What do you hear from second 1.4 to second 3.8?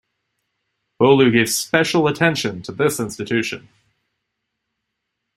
special attention to this institution.